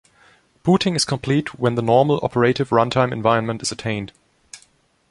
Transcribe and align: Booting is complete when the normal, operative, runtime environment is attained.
Booting 0.63 0.95
is 0.95 1.05
complete 1.05 1.59
when 1.59 1.75
the 1.75 1.81
normal, 1.83 2.19
operative, 2.23 2.69
runtime 2.71 3.11
environment 3.11 3.61
is 3.61 3.71
attained. 3.71 4.11